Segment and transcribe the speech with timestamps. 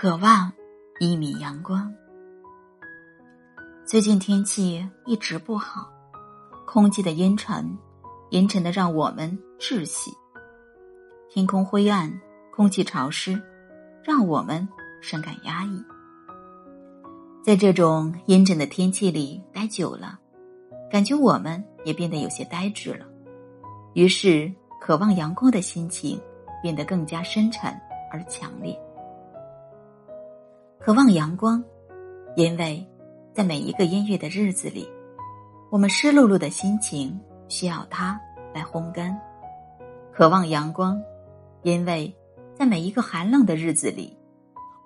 [0.00, 0.50] 渴望
[0.98, 1.94] 一米阳光。
[3.84, 5.92] 最近天气一直不好，
[6.66, 7.76] 空气的阴沉，
[8.30, 10.10] 阴沉的让我们窒息；
[11.28, 12.10] 天空灰暗，
[12.50, 13.38] 空气潮湿，
[14.02, 14.66] 让我们
[15.02, 15.84] 深感压抑。
[17.44, 20.18] 在这种阴沉的天气里待久了，
[20.90, 23.04] 感觉我们也变得有些呆滞了。
[23.92, 26.18] 于是，渴望阳光的心情
[26.62, 27.70] 变得更加深沉
[28.10, 28.74] 而强烈。
[30.82, 31.62] 渴望阳光，
[32.36, 32.82] 因为
[33.34, 34.88] 在每一个阴郁的日子里，
[35.68, 38.18] 我们湿漉漉的心情需要它
[38.54, 39.14] 来烘干；
[40.10, 40.98] 渴望阳光，
[41.60, 42.16] 因为
[42.54, 44.16] 在每一个寒冷的日子里，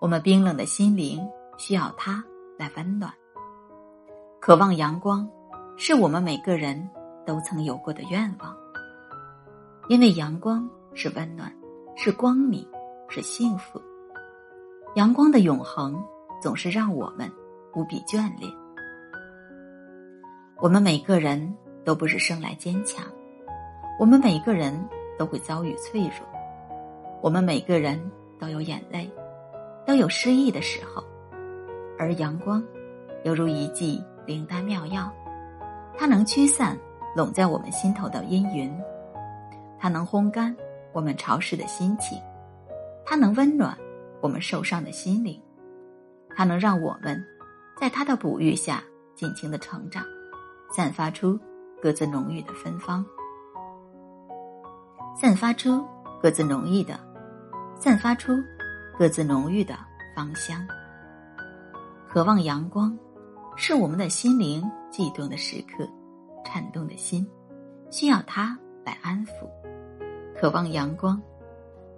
[0.00, 1.24] 我们冰冷的心灵
[1.58, 2.24] 需要它
[2.58, 3.12] 来温暖。
[4.40, 5.30] 渴望阳光，
[5.76, 6.90] 是我们每个人
[7.24, 8.52] 都曾有过的愿望，
[9.88, 11.54] 因为阳光是温暖，
[11.94, 12.66] 是光明，
[13.08, 13.80] 是幸福。
[14.94, 16.00] 阳光的永恒
[16.40, 17.28] 总是让我们
[17.74, 18.48] 无比眷恋。
[20.60, 21.52] 我们每个人
[21.84, 23.04] 都不是生来坚强，
[23.98, 24.72] 我们每个人
[25.18, 26.20] 都会遭遇脆弱，
[27.20, 28.00] 我们每个人
[28.38, 29.10] 都有眼泪，
[29.84, 31.02] 都有失意的时候。
[31.98, 32.62] 而阳光，
[33.24, 35.12] 犹如一剂灵丹妙药，
[35.98, 36.78] 它能驱散
[37.16, 38.72] 笼在我们心头的阴云，
[39.76, 40.54] 它能烘干
[40.92, 42.16] 我们潮湿的心情，
[43.04, 43.76] 它能温暖。
[44.24, 45.38] 我们受伤的心灵，
[46.34, 47.22] 它能让我们
[47.78, 48.82] 在它的哺育下
[49.14, 50.02] 尽情的成长，
[50.74, 51.38] 散发出
[51.82, 53.04] 各自浓郁的芬芳，
[55.14, 55.86] 散发出
[56.22, 56.98] 各自浓郁的，
[57.78, 58.32] 散发出
[58.98, 59.76] 各自浓郁的
[60.16, 60.66] 芳香。
[62.08, 62.98] 渴望阳光，
[63.56, 65.86] 是我们的心灵悸动的时刻，
[66.46, 67.28] 颤动的心
[67.90, 69.46] 需要它来安抚。
[70.34, 71.20] 渴望阳光，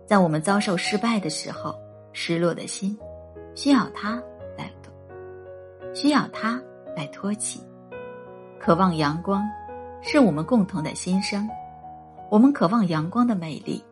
[0.08, 1.85] 在我们遭受失败的时候。
[2.18, 2.98] 失落的心，
[3.54, 4.14] 需要它
[4.56, 4.90] 来托，
[5.94, 6.58] 需要它
[6.96, 7.60] 来托起。
[8.58, 9.46] 渴望阳光，
[10.00, 11.46] 是我们共同的心声。
[12.30, 13.84] 我们渴望阳光的美丽，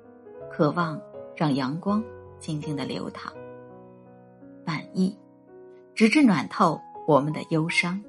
[0.51, 0.99] 渴望
[1.37, 2.03] 让阳光
[2.39, 3.31] 静静的流淌，
[4.65, 5.15] 满意，
[5.95, 8.03] 直至暖透我们的忧伤。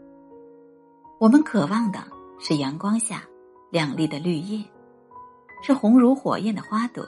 [1.19, 1.99] 我们渴望的
[2.39, 3.21] 是阳光下
[3.69, 4.63] 亮丽的绿叶，
[5.61, 7.05] 是红如火焰的花朵，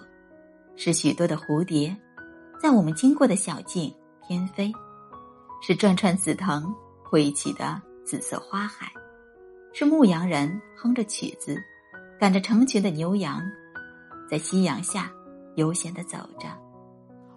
[0.75, 1.95] 是许多的蝴蝶。
[2.59, 3.93] 在我们经过的小径
[4.27, 4.71] 翩飞，
[5.61, 6.73] 是转串紫藤
[7.03, 8.91] 挥起的紫色花海，
[9.73, 11.61] 是牧羊人哼着曲子，
[12.19, 13.41] 赶着成群的牛羊，
[14.29, 15.11] 在夕阳下
[15.55, 16.47] 悠闲的走着。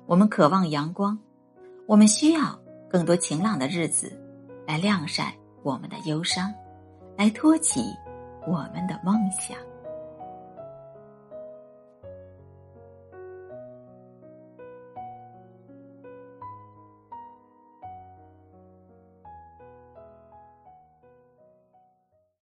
[0.06, 1.18] 我们渴望阳光，
[1.86, 2.58] 我们需要
[2.88, 4.18] 更多晴朗的日子，
[4.66, 6.52] 来晾晒我们的忧伤，
[7.16, 7.82] 来托起
[8.46, 9.56] 我们的梦想。